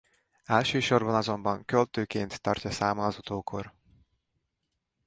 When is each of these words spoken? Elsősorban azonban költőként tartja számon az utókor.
Elsősorban 0.45 1.15
azonban 1.15 1.65
költőként 1.65 2.41
tartja 2.41 2.71
számon 2.71 3.05
az 3.05 3.17
utókor. 3.17 3.73